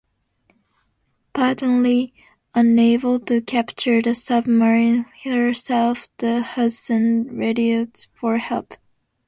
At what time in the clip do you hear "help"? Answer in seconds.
8.39-8.73